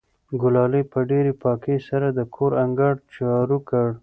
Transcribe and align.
ګلالۍ 0.41 0.83
په 0.91 0.99
ډېرې 1.09 1.33
پاکۍ 1.41 1.77
سره 1.87 2.07
د 2.17 2.19
کور 2.35 2.51
انګړ 2.63 2.93
جارو 3.15 3.57
کړ. 3.69 3.87